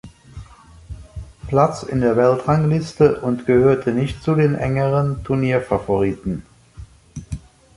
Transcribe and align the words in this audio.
Platz 1.47 1.83
in 1.83 2.01
der 2.01 2.15
Weltrangliste 2.17 3.21
und 3.21 3.45
gehörte 3.45 3.91
nicht 3.91 4.23
zu 4.23 4.33
den 4.33 4.55
engeren 4.55 5.23
Turnierfavoriten. 5.23 6.41